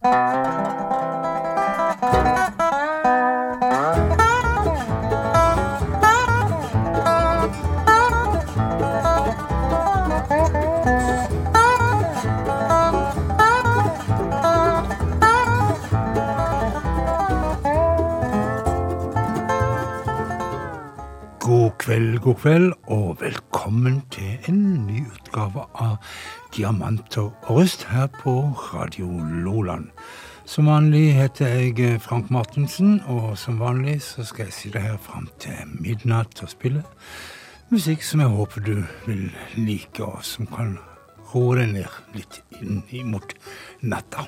[0.00, 0.08] God
[21.78, 26.00] kveld, god kveld, og velkommen til en ny utgave av
[26.56, 29.08] Diamanter og rust her på Radio
[29.44, 29.90] Loland.
[30.44, 35.28] Som vanlig heter jeg Frank Martensen, og som vanlig så skal jeg sitte her fram
[35.38, 36.82] til midnatt og spille
[37.70, 38.76] musikk som jeg håper du
[39.06, 40.74] vil like, og som kan
[41.30, 43.34] roe deg ned litt inn mot
[43.82, 44.26] natta.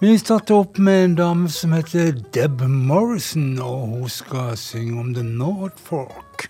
[0.00, 5.14] Vi starter opp med en dame som heter Deb Morrison, og hun skal synge om
[5.16, 6.48] The North Fork.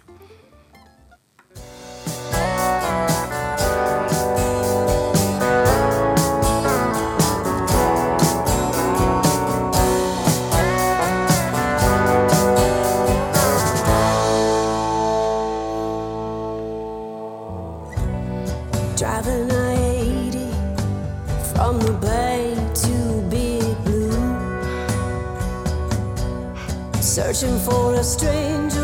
[27.37, 28.76] Searching for a stranger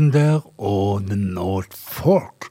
[0.00, 2.48] Morrison der og The North Fork.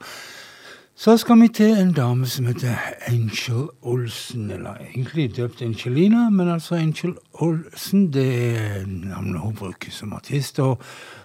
[0.94, 2.76] Så skal vi til en dame som heter
[3.08, 9.90] Angel Olsen, eller egentlig døpt Angelina, men altså Angel Olsen, det er navnet hun bruker
[9.90, 10.58] som artist.
[10.58, 10.78] Og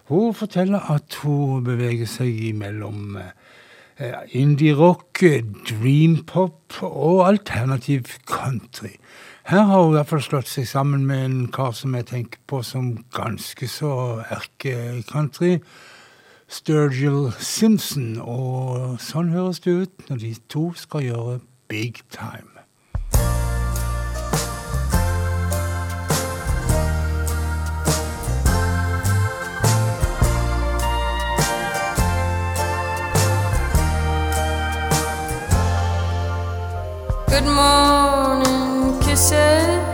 [0.06, 3.18] hun forteller at hun beveger seg imellom
[4.00, 5.22] eh, indie-rock,
[5.70, 8.96] dream-pop og alternativ country.
[9.46, 12.40] Her har hun i hvert fall slått seg sammen med en kar som jeg tenker
[12.48, 15.60] på som ganske så erke-country.
[16.48, 22.52] Sturgill Simpson, og sånn høres det ut når de to skal gjøre Big Time.
[37.30, 39.85] Good morning, kisses,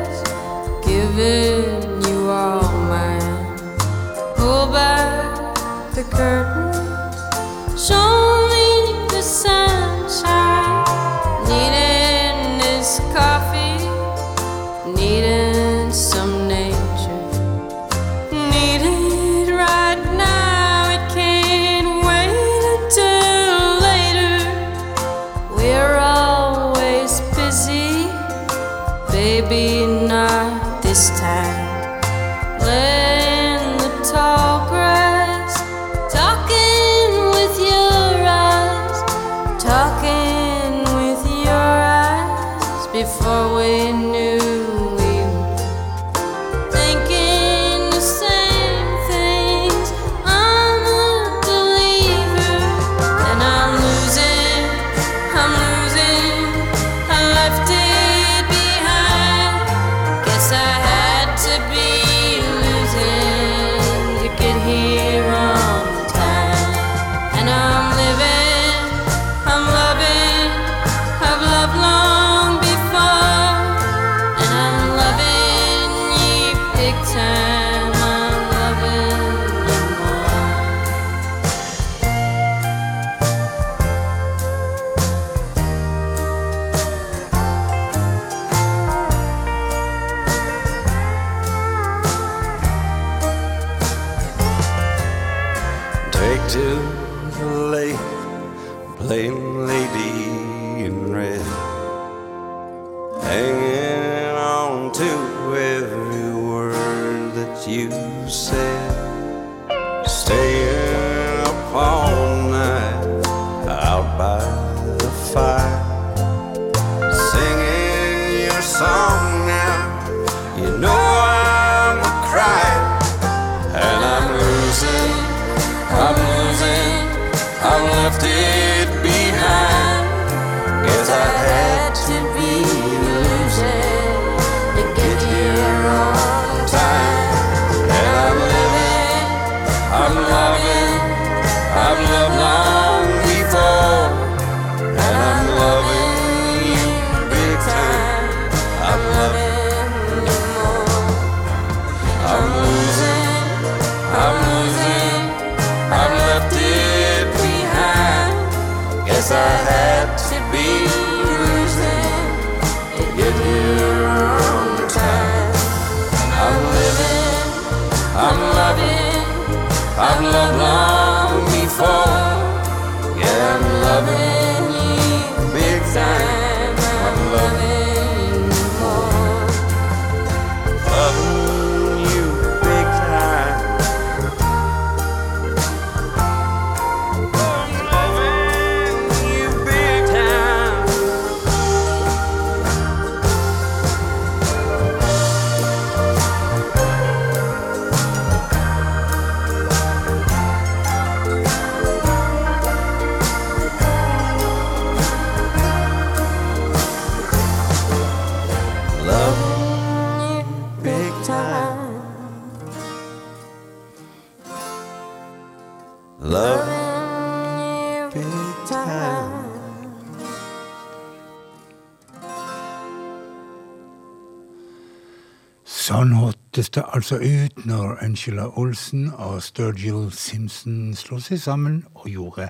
[226.72, 232.50] høster, altså ut når Angela Olsen og Sturgill Simpson slo seg sammen og gjorde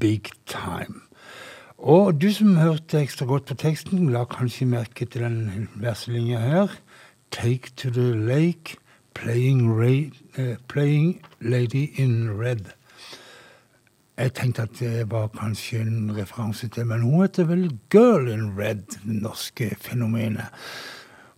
[0.00, 1.00] Big Time.
[1.78, 6.68] Og du som hørte ekstra godt på teksten, la kanskje merke til den verselinja her.
[7.30, 8.76] Take to the lake,
[9.14, 9.70] playing,
[10.38, 12.72] uh, playing lady in red.
[14.18, 18.58] Jeg tenkte at det var kanskje en referanse til, men hun heter vel Girl in
[18.58, 20.46] Red, det norske fenomenet.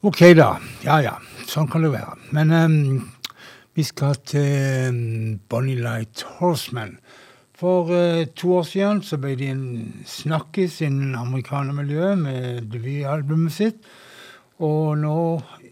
[0.02, 0.56] Ok, da.
[0.84, 1.14] Ja ja
[1.50, 2.16] sånn kan det være.
[2.36, 2.76] Men um,
[3.76, 6.96] vi skal til ehm, Bonnie Light Horseman.
[7.56, 9.64] For uh, to år siden så ble de en
[10.08, 13.88] snakkis innen amerikanermiljøet med debutalbumet sitt.
[14.64, 15.16] Og nå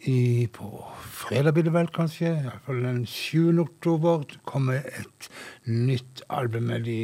[0.04, 0.68] i, på
[1.00, 3.62] fredag blir det vel kanskje, iallfall den 7.
[3.62, 5.30] oktober, kommer et
[5.64, 6.98] nytt album med de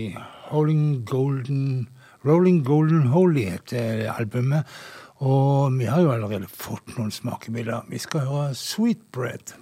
[0.50, 1.88] Holding Golden
[2.24, 4.66] Rolling Golden Holy heter albumet.
[5.20, 7.84] Og vi har jo allerede fått noen smakebilder.
[7.92, 9.52] Vi skal høre 'Sweetbread'.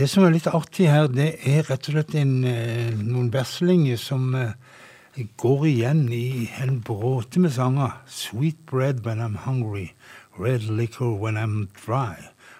[0.00, 3.98] Det som er litt artig her, det er rett og slett en, eh, noen verslinger
[4.00, 4.54] som eh,
[5.36, 7.98] går igjen i en bråte med sanger.
[8.08, 9.92] Sweet bread when I'm hungry.
[10.38, 12.16] Red liquor when I'm dry.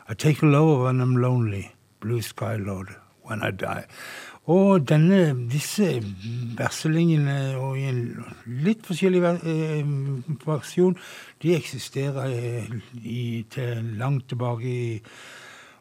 [0.07, 1.73] I take a lover when I'm lonely.
[2.01, 2.93] Blue sky lord
[3.25, 3.89] when I die.
[4.45, 6.05] Og denne, disse
[6.61, 8.05] verselingene, og i en
[8.45, 9.85] litt forskjellig eh,
[10.45, 10.99] versjon,
[11.41, 12.37] de eksisterer
[13.01, 15.01] i, til langt tilbake i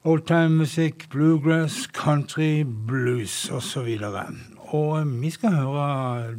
[0.05, 3.97] Oldtime-musikk, bluegrass, country, blues osv.
[4.01, 4.27] Og,
[4.73, 6.37] og vi skal høre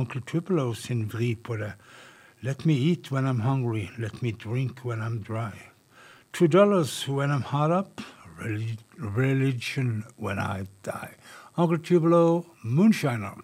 [0.00, 1.74] Onkel Tupelo sin vri på det.
[2.40, 5.52] Let me eat when I'm hungry, let me drink when I'm dry.
[6.32, 8.00] Two dollars when I'm hard up,
[8.96, 11.12] religion when I die.
[11.58, 13.38] Uncle Tupelo, Moonshiner.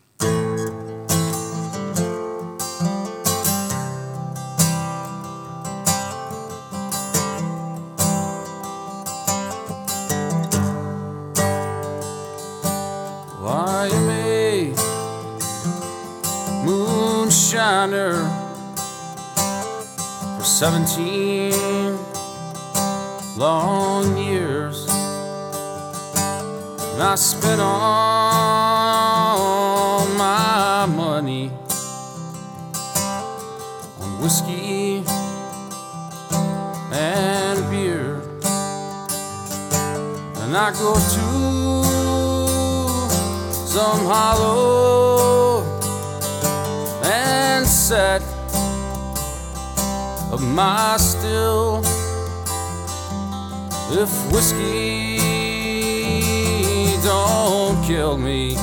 [17.80, 18.28] For
[20.44, 21.50] 17
[23.38, 24.87] long years.
[26.92, 27.75] And I spent all
[30.18, 31.50] my money
[34.02, 35.02] on whiskey
[36.92, 38.20] and beer.
[40.42, 41.00] And I go to
[43.66, 45.10] some hollow
[47.90, 48.23] set
[50.30, 51.82] of my still.
[53.90, 55.18] If whiskey
[57.02, 58.54] don't kill me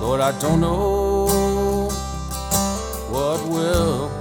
[0.00, 1.90] Lord I don't know
[3.10, 4.15] what will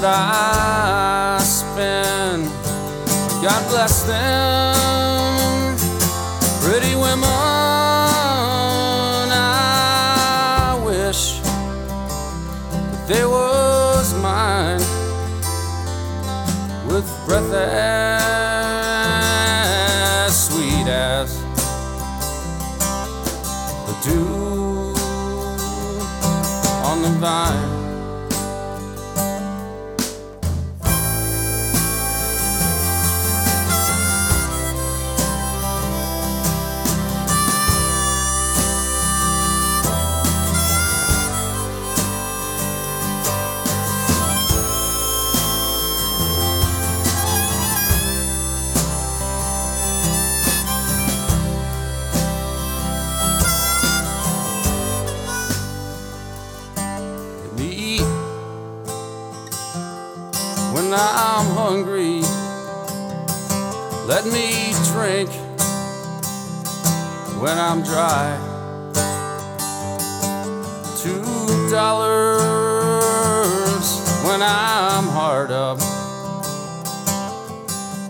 [0.00, 2.44] what I spend.
[3.42, 4.47] God bless them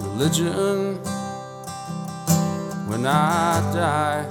[0.01, 0.97] Religion
[2.89, 4.27] when I die.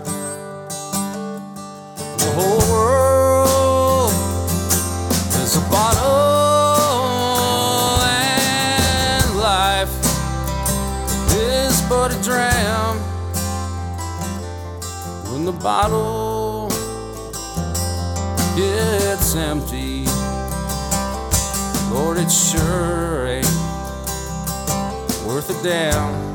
[2.17, 4.11] The whole world
[5.43, 6.07] is a bottle
[8.03, 9.93] and life
[11.31, 12.97] is but a dram
[15.31, 16.69] when the bottle
[18.55, 19.86] gets empty
[21.97, 23.45] lord it sure ain't
[25.25, 26.26] worth a damn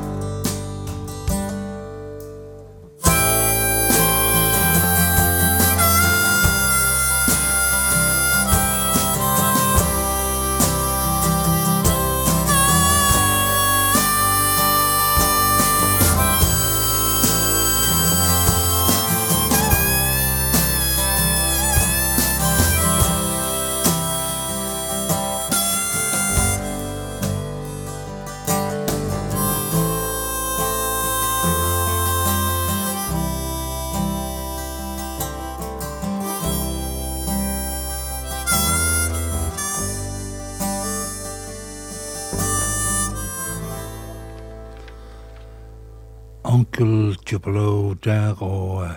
[48.03, 48.91] der og eh,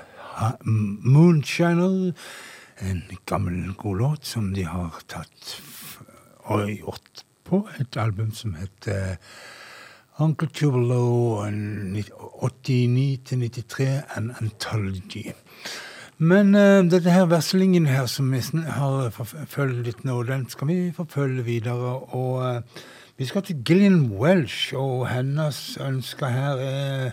[0.64, 2.12] Moonshiner.
[2.83, 5.62] En gammel god låt som de har tatt
[6.47, 9.16] og gjort på et album som heter
[10.19, 13.83] Uncle Tupelo 89-93
[14.16, 15.33] An Anthology.
[16.19, 18.40] Men uh, dette her veslingen her som vi
[18.73, 22.01] har forfølgt litt nå, den skal vi forfølge videre.
[22.16, 22.61] Og uh,
[23.16, 27.11] vi skal til Gillian Welsh, og hennes ønsker her er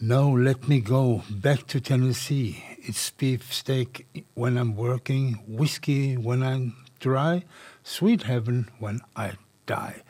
[0.00, 2.62] No, let me go back to Tennessee.
[2.78, 7.42] It's beefsteak when I'm working, whiskey when I'm dry,
[7.82, 9.32] sweet heaven when I
[9.66, 10.02] die.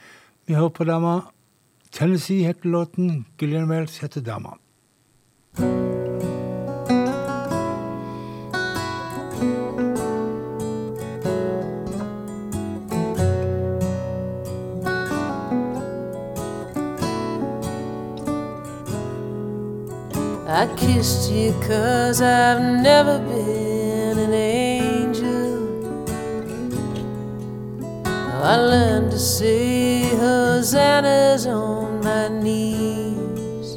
[0.47, 1.21] Vi hører på dama.
[1.93, 4.59] Tennessee heter låten, Gillian Wells heter dama.
[20.99, 25.61] Kissed you cause I've never been an angel.
[28.43, 33.77] I learned to say hosannas on my knees.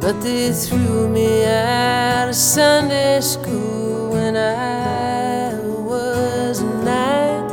[0.00, 5.58] But they threw me out of Sunday school when I
[5.90, 7.50] was nine.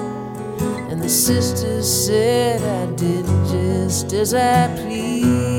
[0.91, 5.58] And the sisters said I did just as I pleased.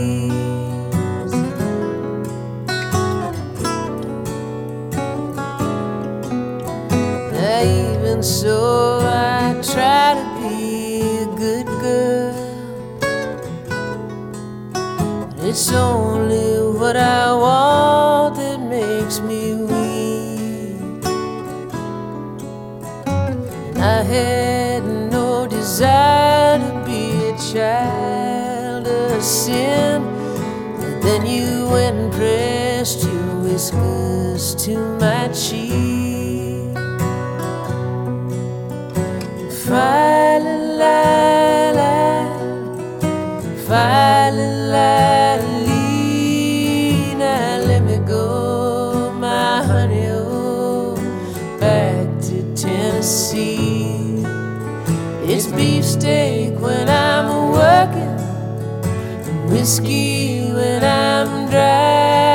[8.21, 12.35] And so I try to be a good girl.
[15.31, 21.03] But it's only what I want that makes me weak.
[23.79, 30.03] I had no desire to be a child of sin.
[30.77, 35.90] But then you went and pressed your whiskers to my cheek.
[43.71, 47.15] La la lee.
[47.15, 50.97] Now let me go, my honey, oh,
[51.61, 54.25] back to Tennessee.
[55.23, 58.19] It's beefsteak when I'm working,
[59.29, 62.30] and whiskey when I'm dry.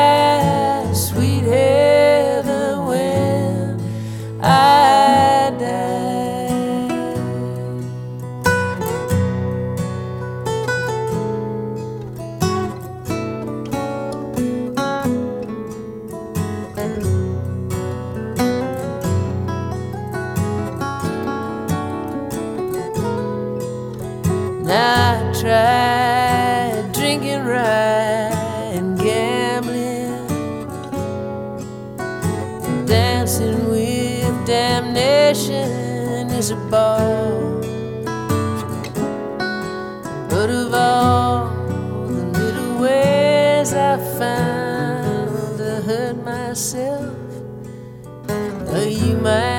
[49.26, 49.55] Uh,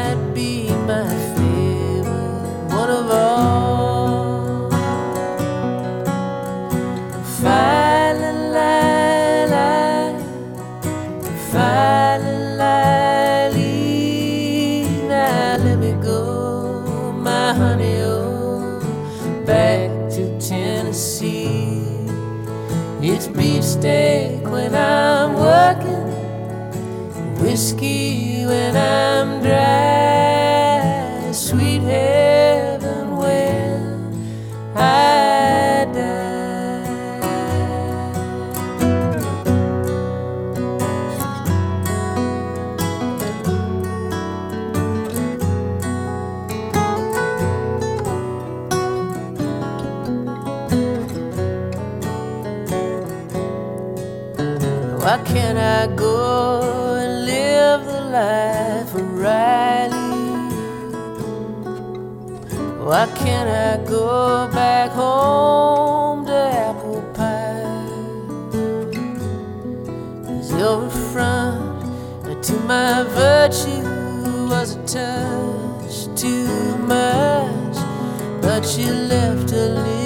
[58.17, 60.41] life of Riley?
[62.89, 67.89] Why can't I go back home to apple pie?
[70.25, 73.87] Cause your front to my virtue
[74.53, 76.49] was a touch too
[76.95, 77.77] much,
[78.41, 80.06] but you left a little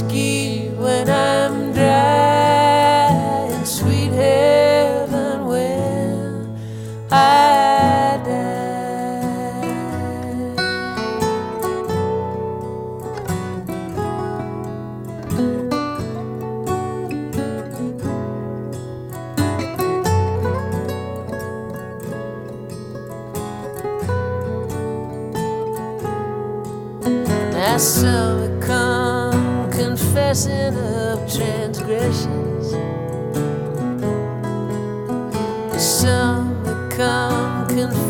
[0.00, 1.39] whiskey when I'm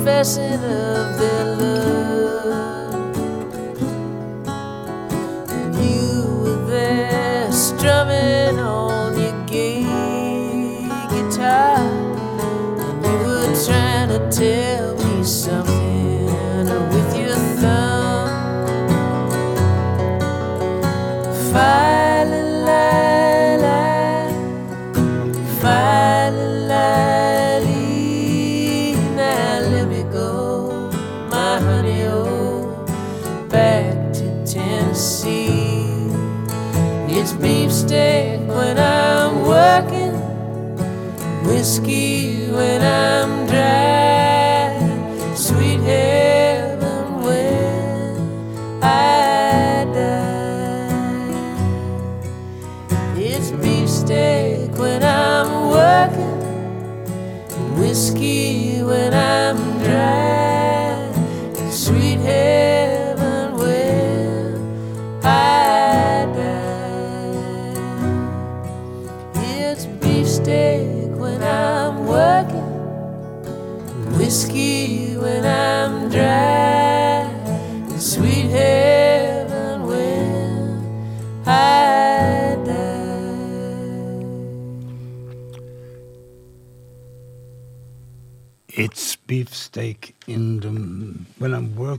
[0.00, 2.09] come confessing of their love.
[41.70, 42.09] Whiskey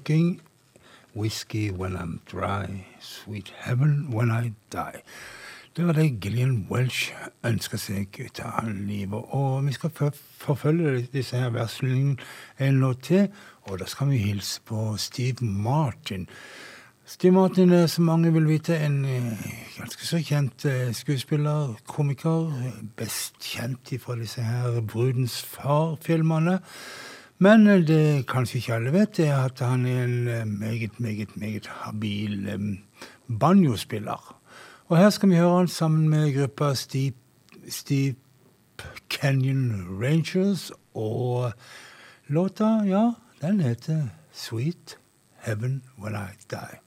[0.02, 0.42] working,
[1.14, 5.02] whiskey when I'm dry, sweet heaven when I die.
[5.76, 7.14] Det var det Gillian Welch
[7.46, 9.22] ønsker seg ut av livet.
[9.30, 9.92] Og vi skal
[10.38, 12.18] forfølge disse her versene
[12.60, 13.30] en låt til,
[13.70, 16.28] og da skal vi hilse på Steve Martin.
[17.06, 19.46] Steve Martin er, som mange vil vite, en eh,
[19.78, 22.52] ganske så kjent eh, skuespiller, komiker.
[22.98, 26.60] Best kjent fra disse her Brudens far-filmene.
[27.41, 31.38] Men eh, det kanskje ikke alle vet, er at han er en eh, meget, meget,
[31.38, 32.60] meget habil eh,
[33.39, 34.38] banjospiller.
[34.86, 37.15] Og her skal vi høre han sammen med gruppa Steep,
[37.69, 38.17] Steep
[39.10, 41.51] Canyon Rangers, og
[42.27, 44.97] låta, ja, den heter Sweet
[45.38, 46.77] Heaven When I Die.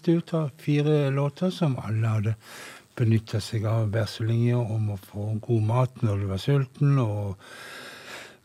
[0.00, 2.34] Var siste ut av fire låter som alle hadde
[2.96, 7.36] benytta seg av bærsulinger om å få god mat når du var sulten, og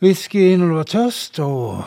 [0.02, 1.84] whisky når du var tørst, og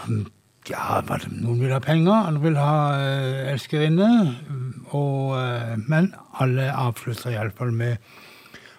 [0.69, 4.37] ja, noen vil ha penger, andre vil ha eh, elskerinne,
[4.93, 7.97] og, eh, men alle avslutter iallfall med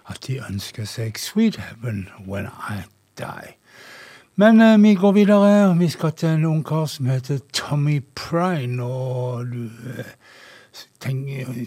[0.10, 2.86] at de ønsker seg 'Sweet Heaven When I
[3.20, 3.60] Die'.
[4.40, 5.78] Men eh, vi går videre.
[5.78, 8.84] Vi skal til en ungkar som heter Tommy Prine.
[8.84, 10.16] Og du tenker,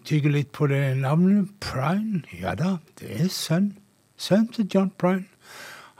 [0.04, 1.50] tygger litt på det navnet.
[1.60, 2.22] Prine?
[2.40, 3.72] Ja da, det er sønn.
[4.16, 5.26] Sønn til John Prine.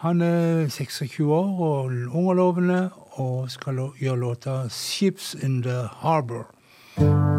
[0.02, 5.88] Han er 26 år og ung og lovende, og skal gjøre låta 'Ships in the
[6.02, 7.31] Harbor'.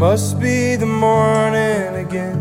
[0.00, 2.40] Must be the morning again.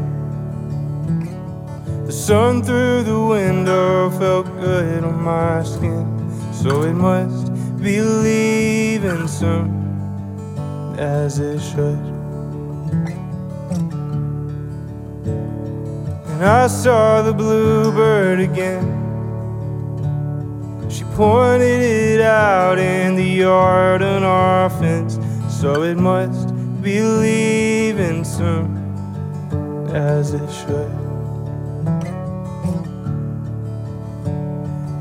[2.05, 6.07] The sun through the window felt good on my skin.
[6.53, 7.51] So it must
[7.83, 9.75] be leaving soon,
[10.97, 11.99] as it should.
[16.29, 18.87] And I saw the bluebird again.
[20.89, 25.19] She pointed it out in the yard on our fence.
[25.49, 26.38] So it must
[26.81, 28.77] be leaving soon,
[29.93, 30.91] as it should.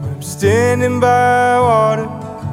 [0.04, 2.08] I'm standing by water,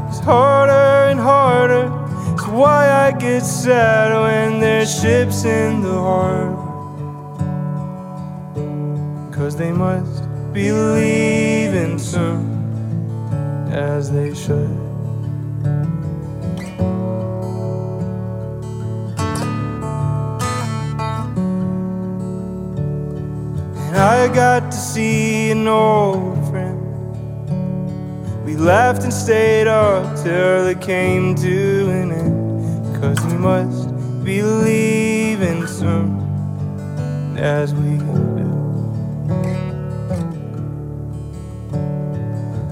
[0.09, 1.91] it's harder and harder.
[2.33, 6.61] It's why I get sad when there's ships in the harbor.
[9.31, 14.94] Cause they must be leaving soon, as they should.
[24.35, 26.75] Got to see an old friend.
[28.45, 33.01] We laughed and stayed up till it came to an end.
[33.01, 33.87] Cause we must
[34.25, 36.19] be leaving soon,
[37.37, 38.15] as we do.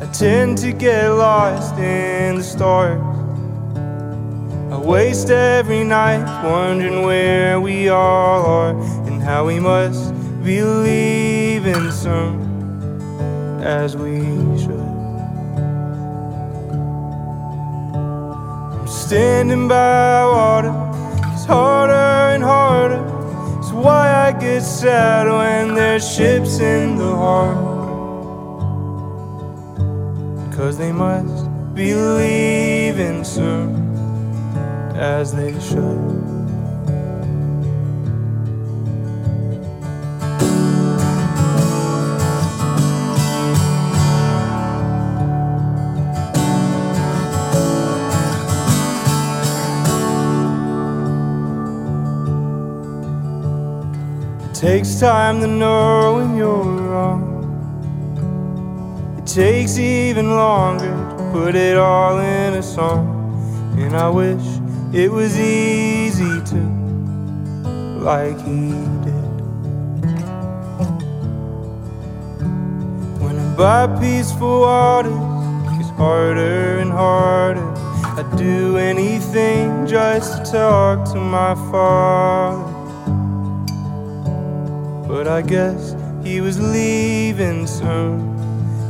[0.02, 3.02] I tend to get lost in the stars.
[4.70, 10.62] I waste every night wondering where we all are and how we must be
[11.92, 14.22] soon, as we
[14.60, 14.80] should.
[18.74, 20.74] I'm standing by water,
[21.34, 21.94] it's harder
[22.34, 23.02] and harder.
[23.60, 27.72] It's why I get sad when there's ships in the harbor.
[30.56, 33.76] Cause they must be leaving soon,
[34.96, 36.33] as they should.
[54.64, 57.22] Takes time to know when you're wrong.
[59.18, 63.06] It takes even longer to put it all in a song.
[63.78, 64.42] And I wish
[64.94, 66.62] it was easy to,
[68.00, 68.72] like he
[69.04, 69.36] did.
[73.20, 75.12] When by peaceful waters,
[75.78, 77.70] it's harder and harder.
[78.18, 82.73] I'd do anything just to talk to my father.
[85.14, 88.20] But I guess he was leaving soon,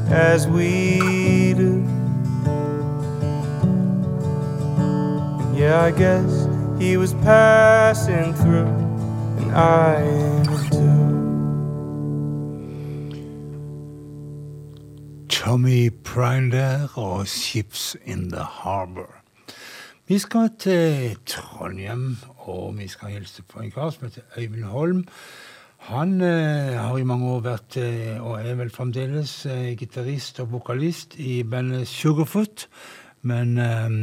[0.10, 1.84] as we do.
[5.42, 6.48] And yeah, I guess
[6.80, 8.72] he was passing through,
[9.40, 9.96] and I
[10.40, 11.04] am too.
[15.28, 19.20] Tommy Prine der og 'Ships in the Harbor'.
[20.08, 25.08] Vi skal til Trondheim, og vi skal hilse på en kar som heter Øyvind Holm.
[25.84, 30.54] Han eh, har i mange år vært, eh, og er vel fremdeles, eh, gitarist og
[30.54, 32.70] vokalist i bandet Sugarfoot.
[33.28, 33.98] Men eh,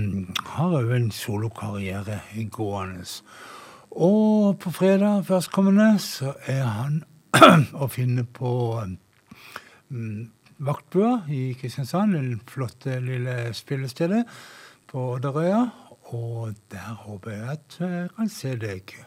[0.56, 2.20] har òg en solokarriere
[2.52, 3.06] gående.
[3.96, 7.00] Og på fredag førstkommende så er han
[7.82, 8.52] å finne på
[9.88, 14.26] mm, Vaktbua i Kristiansand, det flotte lille spillestedet
[14.90, 15.64] på Odderøya.
[16.12, 19.00] Og der håper jeg at jeg kan se deg.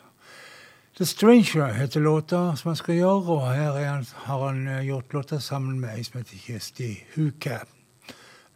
[0.98, 4.86] The Stranger heter låta som han skal gjøre, og her er han, har han eh,
[4.86, 7.60] gjort låta sammen med ei som heter Kirsti Huke.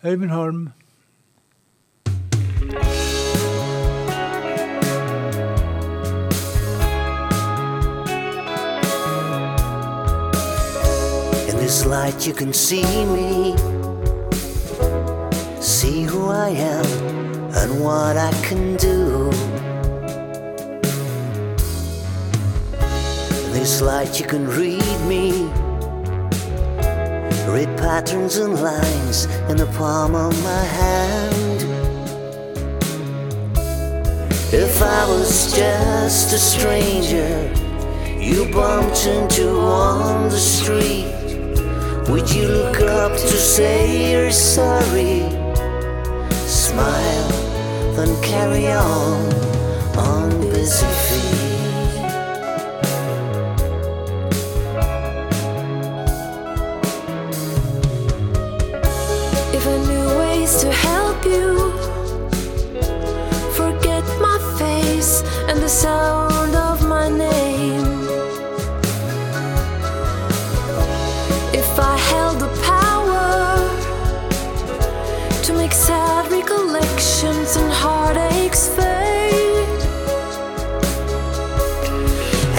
[0.05, 0.69] Øyvind Holm.
[11.49, 13.57] In this light, you can see me,
[15.59, 16.85] see who I am
[17.49, 19.46] and what I can do.
[23.57, 25.31] This light, you can read me,
[27.51, 31.61] read patterns and lines in the palm of my hand.
[34.53, 37.51] If I was just a stranger
[38.19, 41.11] you bumped into on the street,
[42.11, 45.21] would you look up to say you're sorry?
[46.45, 47.29] Smile,
[47.95, 49.33] then carry on
[49.97, 51.46] on busy feet.
[60.47, 61.71] To help you,
[63.51, 67.83] forget my face and the sound of my name.
[71.53, 73.59] If I held the power
[75.43, 79.67] to make sad recollections and heartaches fade,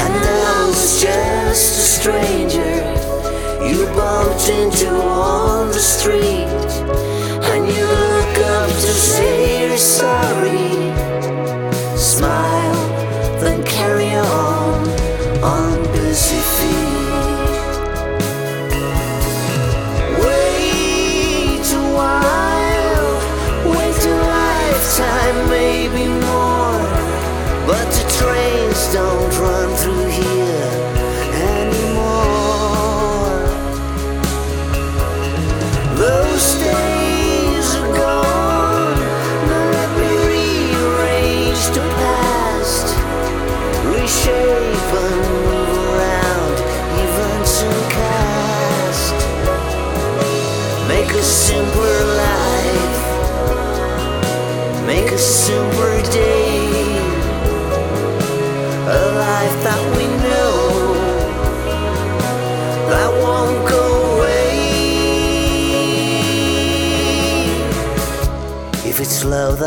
[0.04, 2.74] And I was just a stranger
[3.66, 6.57] you bumped into on the street.
[8.98, 10.77] Say you're sorry.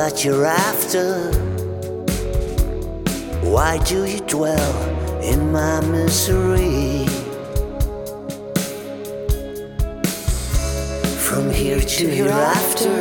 [0.02, 1.32] That you're after,
[3.48, 4.76] why do you dwell
[5.22, 7.06] in my misery?
[11.28, 12.98] From here to hereafter,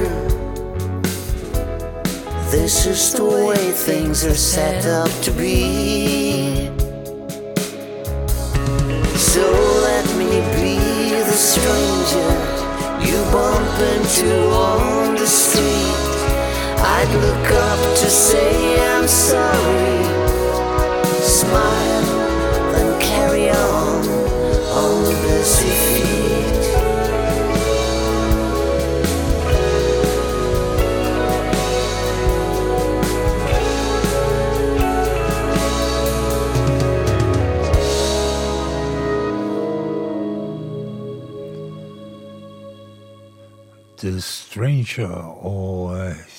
[2.51, 6.67] this is the way things are set up to be.
[9.17, 9.45] So
[9.89, 10.77] let me be
[11.31, 12.31] the stranger
[13.09, 16.10] you bump into on the street.
[16.83, 20.05] I'd look up to say I'm sorry.
[21.22, 22.03] Smile,
[22.72, 24.09] then carry on
[24.72, 26.11] on busy feet.
[44.03, 45.12] The Stranger
[45.45, 46.30] og eh,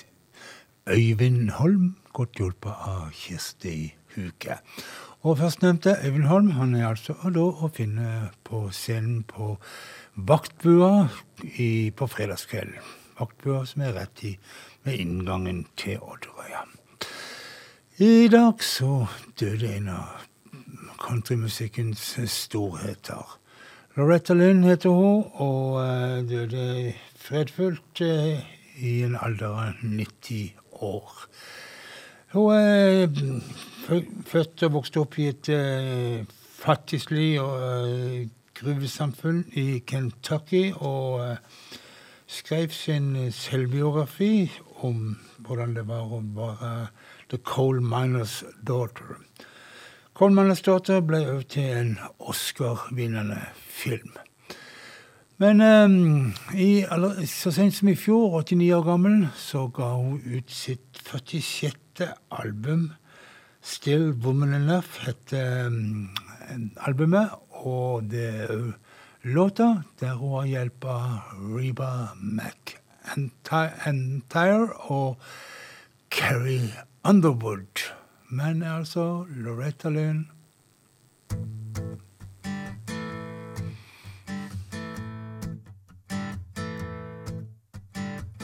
[0.90, 4.56] Øyvind Holm, godt hjulpet av Kirsti Huke.
[5.22, 9.60] Og førstnevnte Øyvind Holm han er altså da å finne på scenen på
[10.16, 11.06] Vaktbua
[11.44, 12.74] i, på fredagskveld.
[13.20, 14.32] Vaktbua som er rett i
[14.84, 16.64] med inngangen til Odderøya.
[18.02, 19.06] I dag så
[19.40, 20.26] døde en av
[20.98, 23.38] countrymusikkens storheter.
[23.96, 28.42] Loretta Lynn heter hun, og eh, døde fredfullt eh,
[28.82, 31.26] i en alder av 90 år.
[32.32, 33.08] Hun er
[34.26, 36.22] født og vokste opp i et eh,
[36.62, 41.38] fattigslig og eh, gruvesamfunn i Kentucky, og eh,
[42.32, 44.52] skrev sin selvbiografi
[44.86, 46.72] om hvordan det var å være
[47.34, 49.18] The Coal Miners Daughter.
[50.16, 54.21] Coal Miners Daughter ble også til en Oscar-vinnende film.
[55.42, 60.22] Men um, i, aller, så sent som i fjor, 89 år gammel, så ga hun
[60.22, 62.04] ut sitt 46.
[62.30, 62.92] album.
[63.62, 66.10] Still Woman Enough heter um,
[66.86, 67.30] albumet,
[67.66, 68.74] og det er òg
[69.34, 71.10] låta der hun har hjelp av
[71.56, 73.50] Reba McEntire
[74.94, 75.18] og
[76.14, 76.70] Carrie
[77.02, 77.90] Underwood.
[78.30, 80.28] Men altså Loretta Lynn,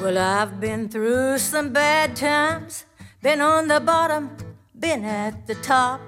[0.08, 2.86] Well, I've been through some bad times,
[3.22, 4.38] been on the bottom,
[4.80, 6.00] been at the top.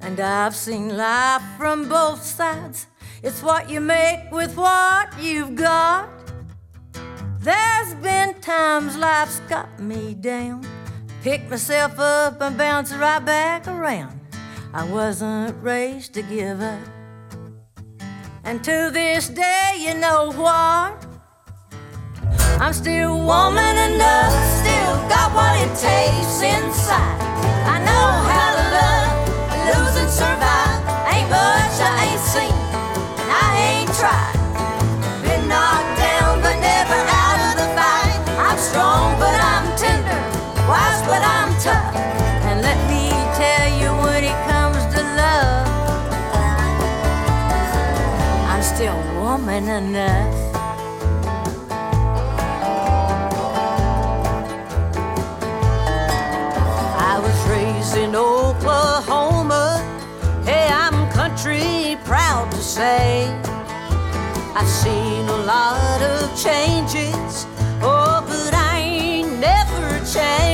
[0.00, 2.86] And I've seen life from both sides.
[3.22, 6.08] It's what you make with what you've got.
[7.40, 10.66] There's been times life's got me down.
[11.22, 14.18] Pick myself up and bounce right back around.
[14.72, 16.88] I wasn't raised to give up.
[18.44, 21.11] And to this day, you know what?
[22.60, 27.18] I'm still woman enough, still got what it takes inside.
[27.66, 29.12] I know how to love,
[29.66, 30.80] lose and survive.
[31.12, 32.56] Ain't much I ain't seen,
[33.20, 34.36] and I ain't tried.
[35.22, 38.18] Been knocked down, but never out of the fight.
[38.38, 40.22] I'm strong, but I'm tender,
[40.70, 41.94] wise, but I'm tough.
[42.48, 45.66] And let me tell you, when it comes to love,
[48.48, 50.41] I'm still woman enough.
[62.72, 63.28] Say.
[64.54, 67.46] I've seen a lot of changes.
[67.82, 70.51] Oh, but I ain't never changed.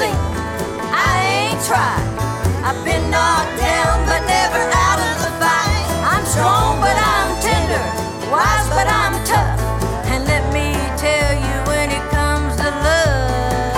[0.00, 2.02] I ain't tried.
[2.66, 5.86] I've been knocked down, but never out of the fight.
[6.02, 7.78] I'm strong, but I'm tender,
[8.28, 9.60] wise, but I'm tough.
[10.10, 13.76] And let me tell you, when it comes to love,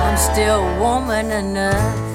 [0.00, 2.09] I'm still woman enough.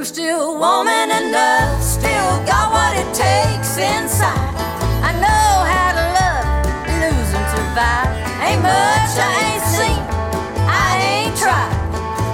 [0.00, 4.48] I'm still woman enough, still got what it takes inside.
[5.04, 6.64] I know how to love,
[7.04, 8.08] lose and survive.
[8.40, 10.00] Ain't much I ain't seen,
[10.64, 11.76] I ain't tried.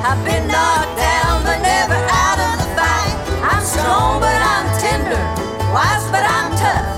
[0.07, 3.19] I've been knocked down, but never out of the fight.
[3.43, 5.19] I'm strong, but I'm tender,
[5.75, 6.96] wise, but I'm tough.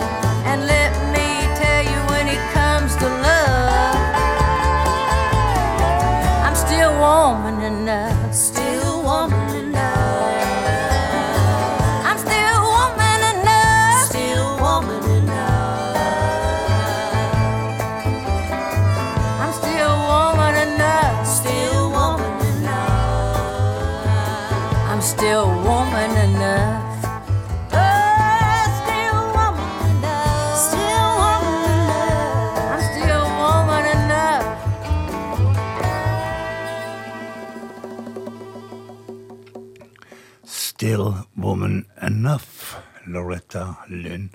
[43.09, 44.31] Loretta Lund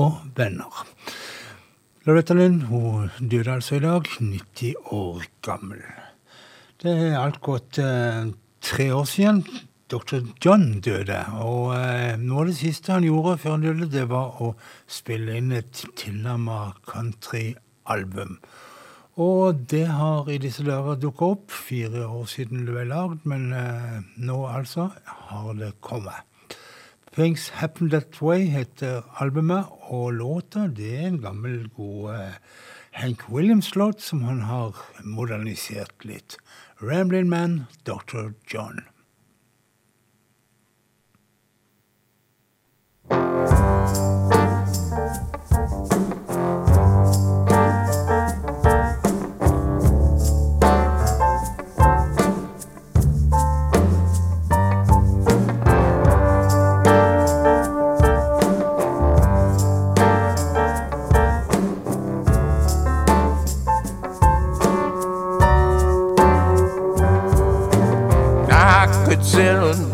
[0.00, 0.82] og venner.
[2.06, 5.82] Loretta Lund hun døde altså i dag, 90 år gammel.
[6.82, 8.28] Det er alt gått eh,
[8.62, 9.42] tre år siden
[9.90, 10.20] dr.
[10.44, 11.18] John døde.
[11.42, 14.52] Og eh, noe av det siste han gjorde før han døde, det var å
[14.90, 18.38] spille inn et tilnærmet countryalbum.
[19.22, 21.52] Og det har i disse dager dukka opp.
[21.54, 24.90] Fire år siden det ble lagd, men eh, nå altså
[25.30, 26.26] har det kommet.
[27.16, 32.34] Things Happen That Way heter albumet, og låta det er en gammel, god eh,
[32.92, 36.36] Hank Williams-låt som han har modernisert litt.
[36.84, 37.54] Ramblin' Man,
[37.88, 38.34] Dr.
[38.52, 38.84] John.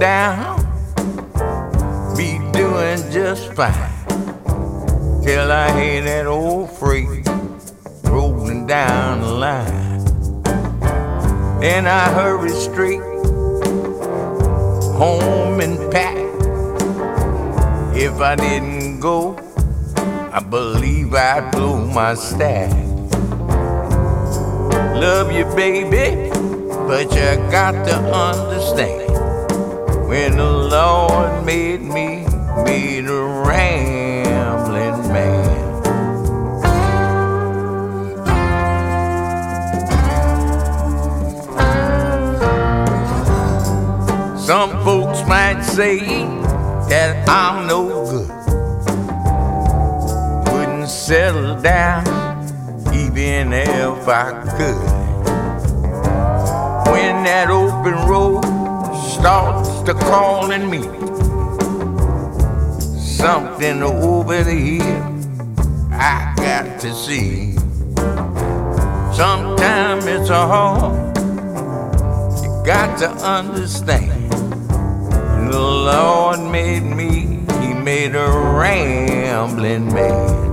[0.03, 0.59] Down,
[2.17, 3.73] be doing just fine.
[5.23, 7.25] Till I hear that old freight
[8.07, 10.03] rolling down the line.
[11.63, 12.99] and I hurry straight
[14.99, 16.17] home and pack.
[17.95, 19.37] If I didn't go,
[20.33, 22.73] I believe I'd blow my stack.
[24.97, 26.29] Love you, baby,
[26.89, 29.22] but you got to understand.
[30.13, 32.27] When the Lord made me,
[32.67, 35.83] made a rambling man.
[44.39, 46.01] Some folks might say
[46.91, 48.29] that I'm no good.
[50.53, 52.05] Wouldn't settle down
[52.93, 54.77] even if I could.
[56.93, 58.45] When that open road
[59.17, 60.83] starts to calling me,
[63.01, 65.03] something over here
[65.91, 67.55] I got to see.
[69.13, 71.17] Sometimes it's a hard,
[72.43, 74.33] you got to understand.
[75.51, 80.52] The Lord made me, He made a rambling man.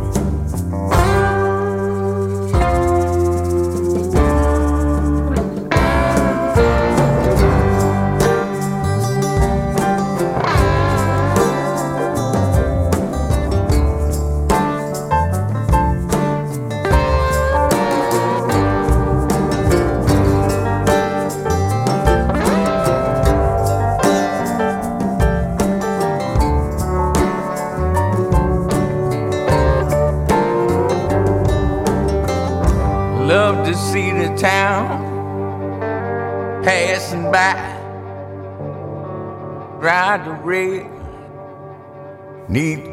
[40.25, 40.85] The red,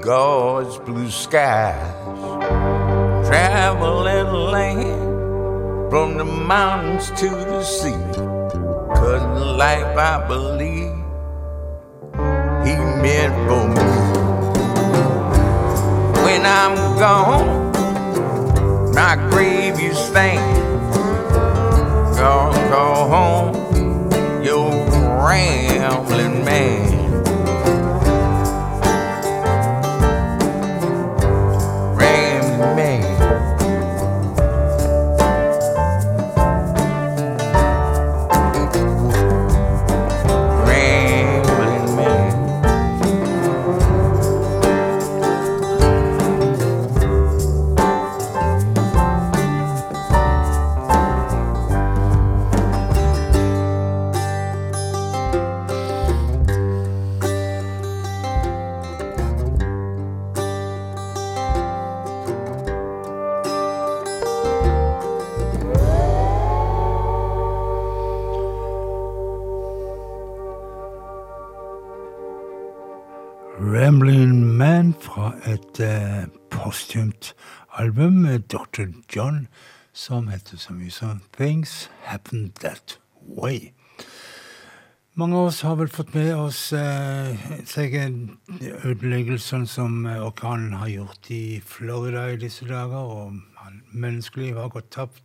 [0.01, 1.93] God's blue skies.
[3.27, 7.91] Travel in the land from the mountains to the sea.
[8.95, 10.95] Cause the life I believe
[12.65, 13.89] He meant for me.
[16.23, 17.73] When I'm gone,
[18.95, 20.63] my grave you stand.
[22.17, 23.55] Go, go home,
[24.45, 24.71] you
[25.27, 26.96] rambling man.
[77.87, 78.89] Album med Dr.
[79.17, 79.47] John
[79.93, 82.97] som heter så mye som Things Happen That
[83.39, 83.71] Way.
[85.15, 87.47] Mange av oss har vel fått med oss eh,
[88.91, 93.39] ødeleggelsene som eh, orkanen har gjort i Florida i disse dager, og
[93.95, 95.23] menneskeliv har gått tapt,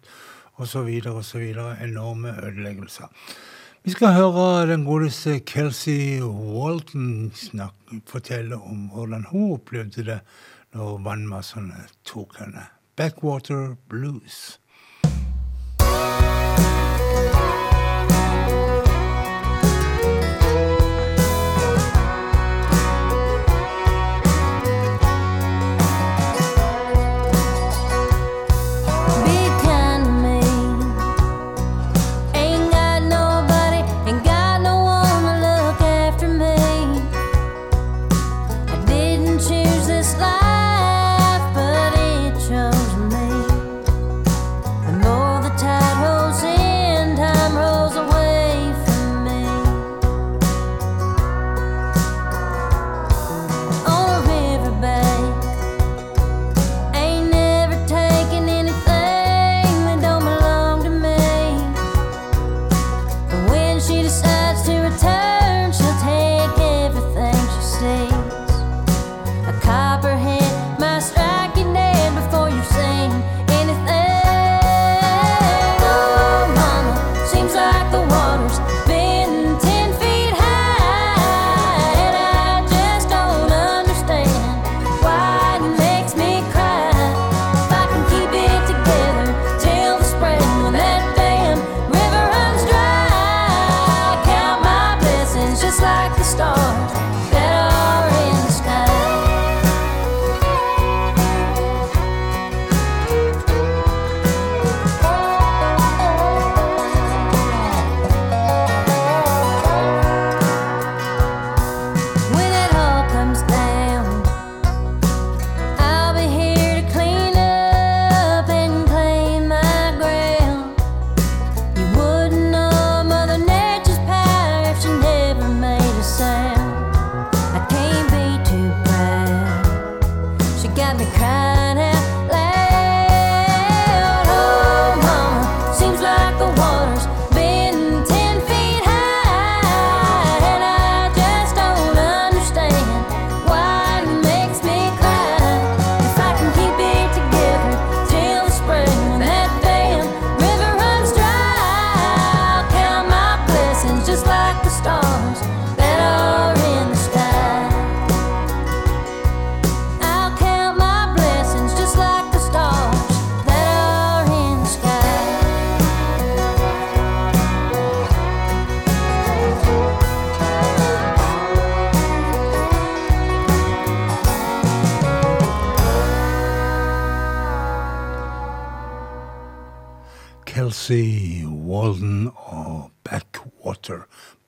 [0.62, 0.86] osv.,
[1.16, 1.50] osv.
[1.82, 3.10] Enorme ødeleggelser.
[3.82, 10.22] Vi skal høre den godeste Kelsey Walton snakke, fortelle om hvordan hun opplevde det
[10.74, 12.66] når vannmassene tok henne.
[12.96, 14.61] Backwater Blues.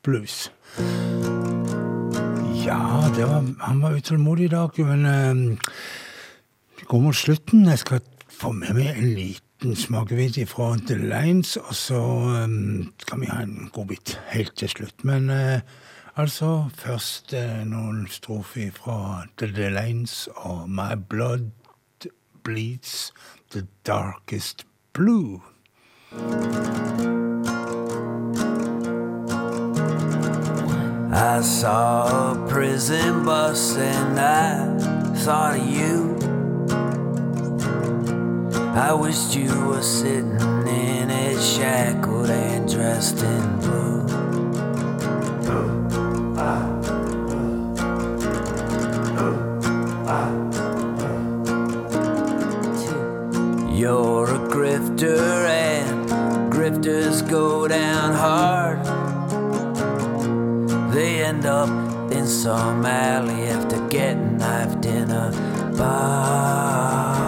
[0.03, 0.51] Blues.
[2.65, 5.57] Ja, var, han var utålmodig i dag, men eh,
[6.79, 7.65] det går mot slutten.
[7.65, 12.01] Jeg skal få med meg en liten smakebit fra The Lines, og så
[12.41, 12.57] eh,
[13.05, 15.03] skal vi ha en godbit helt til slutt.
[15.03, 15.61] Men eh,
[16.15, 21.49] altså, først eh, noen strofer fra The Lines og My Blood
[22.43, 23.13] Bleeds
[23.51, 25.41] The Darkest Blue.
[31.15, 36.17] I saw a prison bus and I thought of you.
[38.75, 44.07] I wished you were sitting in it, shackled and dressed in blue.
[53.71, 56.09] You're a grifter and
[56.51, 58.62] grifters go down hard.
[61.33, 65.31] End up in some alley after getting knifed in a
[65.75, 67.23] bar.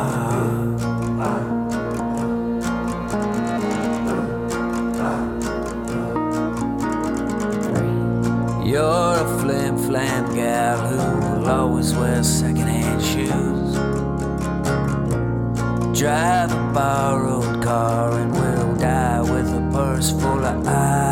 [8.63, 13.73] You're a flim flam gal who will always wear secondhand shoes.
[15.99, 21.04] Drive a borrowed car and will die with a purse full of IOUs.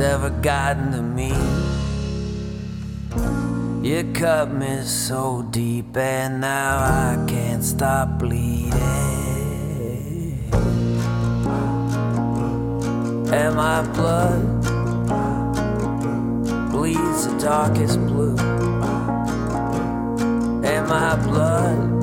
[0.00, 1.32] Ever gotten to me.
[3.86, 8.72] You cut me so deep, and now I can't stop bleeding.
[13.32, 14.62] And my blood
[16.70, 18.36] bleeds the darkest blue.
[20.64, 21.99] And my blood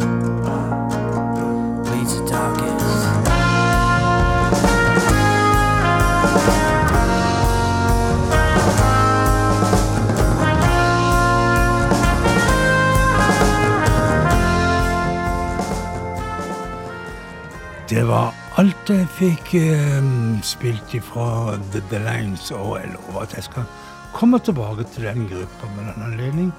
[17.87, 20.07] Det var alt jeg fikk eh,
[20.43, 23.63] spilt ifra The, The Lines, og jeg lover at jeg skal
[24.11, 26.49] komme tilbake til den gruppa med den anledning,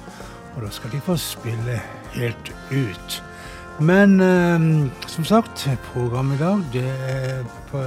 [0.57, 1.75] og da skal de få spille
[2.15, 3.19] helt ut.
[3.79, 4.65] Men eh,
[5.07, 7.85] som sagt, programmet i dag det er på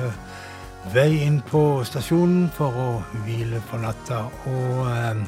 [0.93, 2.87] vei inn på stasjonen for å
[3.23, 4.21] hvile for natta,
[4.53, 5.25] og eh,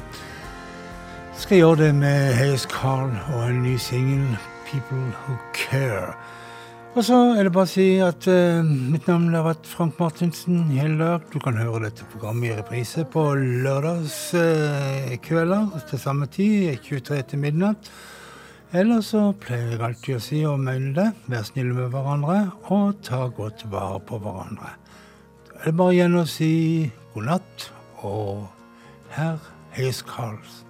[1.34, 4.38] skal gjøre det med Hayes Carl og en ny singel,
[4.70, 6.14] People Who Care.
[6.94, 10.70] Og så er det bare å si at uh, mitt navn har vært Frank Martinsen
[10.70, 11.24] hele dag.
[11.32, 17.90] Du kan høre dette programmet i reprise på lørdagskvelder til samme tid, 23 til midnatt.
[18.74, 23.02] Eller så pleier jeg alltid å si og mene det, vær snille med hverandre og
[23.06, 24.70] ta godt vare på hverandre.
[25.48, 26.52] Da er det bare igjen å si
[27.16, 27.56] god natt,
[28.06, 28.46] og
[29.18, 29.38] her
[29.74, 30.02] Karls.
[30.06, 30.62] Carls.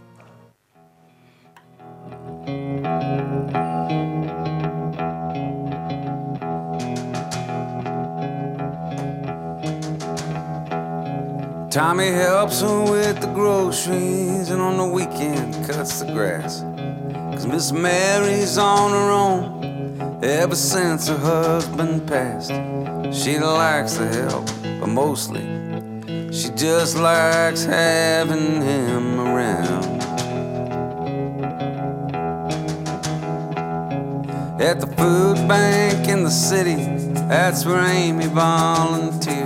[11.74, 16.60] Tommy helps her with the groceries and on the weekend cuts the grass.
[17.32, 22.52] Cause Miss Mary's on her own ever since her husband passed.
[23.12, 24.46] She likes the help,
[24.78, 25.42] but mostly
[26.32, 30.00] she just likes having him around.
[34.62, 36.76] At the food bank in the city,
[37.26, 39.43] that's where Amy volunteers.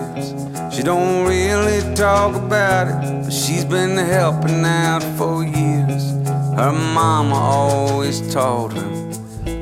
[0.79, 6.13] She don't really talk about it, but she's been helping out for years.
[6.55, 9.13] Her mama always taught her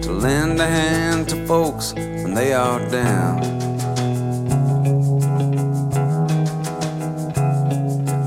[0.03, 3.41] to lend a hand to folks when they are down.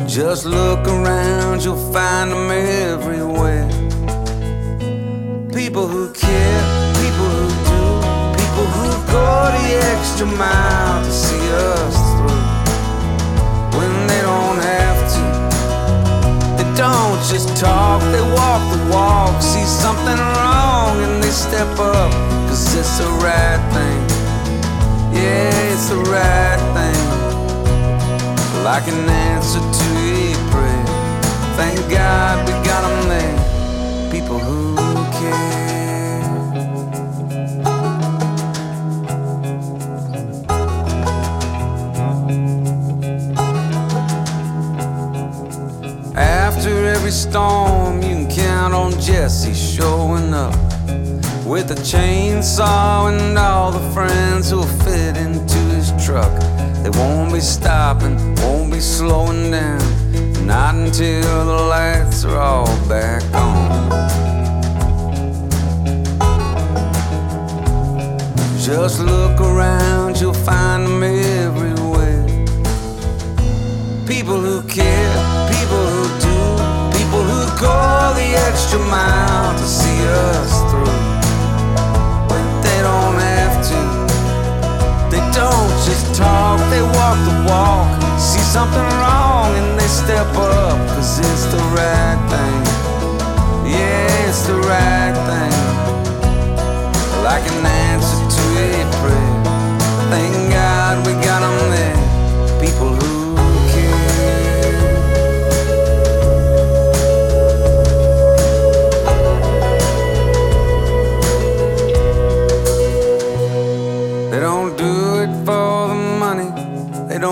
[0.08, 3.70] Just look around, you'll find them everywhere.
[5.54, 6.62] People who care,
[6.96, 7.84] people who do,
[8.42, 12.09] people who go the extra mile to see us
[16.80, 22.10] don't just talk, they walk the walk, see something wrong and they step up,
[22.48, 24.02] cause it's the right thing.
[25.12, 27.04] Yeah, it's the right thing.
[28.64, 30.86] Like an answer to a prayer.
[31.60, 34.10] Thank God we got them there.
[34.10, 34.78] People who
[35.20, 35.59] care.
[47.10, 50.54] Every storm, you can count on Jesse showing up
[51.44, 56.32] with a chainsaw and all the friends who'll fit into his truck.
[56.84, 63.24] They won't be stopping, won't be slowing down, not until the lights are all back
[63.34, 63.90] on.
[68.62, 72.28] Just look around, you'll find them everywhere.
[74.06, 75.99] People who care, people who
[77.60, 80.00] go the extra mile to see
[80.32, 81.04] us through.
[82.32, 83.80] When they don't have to,
[85.12, 87.92] they don't just talk, they walk the walk.
[88.18, 92.62] See something wrong and they step up, cause it's the right thing.
[93.74, 95.70] Yeah, it's the right thing
[97.24, 98.79] like an answer to a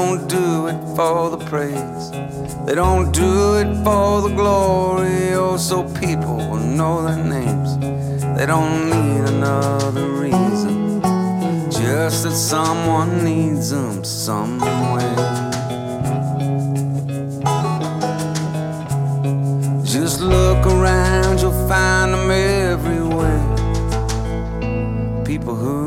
[0.08, 2.12] don't do it for the praise.
[2.66, 7.78] They don't do it for the glory, oh, so people will know their names.
[8.38, 11.02] They don't need another reason,
[11.70, 15.16] just that someone needs them somewhere.
[19.84, 23.44] Just look around, you'll find them everywhere.
[25.26, 25.87] People who